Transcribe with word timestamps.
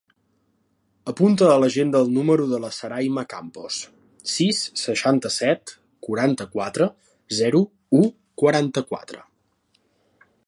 Apunta 1.11 1.47
a 1.47 1.57
l'agenda 1.63 1.99
el 2.05 2.07
número 2.13 2.47
de 2.53 2.59
la 2.63 2.71
Sarayma 2.77 3.25
Campos: 3.33 3.77
sis, 4.37 4.63
seixanta-set, 4.85 5.75
quaranta-quatre, 6.07 6.87
zero, 7.41 7.63
u, 7.99 8.01
quaranta-quatre. 8.43 9.21